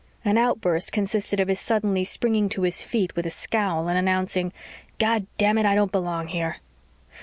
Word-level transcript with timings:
An 0.25 0.35
outburst 0.35 0.91
consisted 0.91 1.39
of 1.39 1.47
his 1.47 1.59
suddenly 1.59 2.03
springing 2.03 2.49
to 2.49 2.63
his 2.63 2.83
feet 2.83 3.15
with 3.15 3.27
a 3.27 3.29
scowl 3.29 3.87
and 3.87 3.99
announcing: 3.99 4.51
"Goddamn 4.97 5.59
it, 5.59 5.65
I 5.67 5.75
don't 5.75 5.91
belong 5.91 6.29
here!" 6.29 6.55